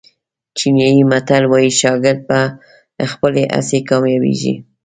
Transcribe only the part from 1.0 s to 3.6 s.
متل وایي شاګرد په خپلې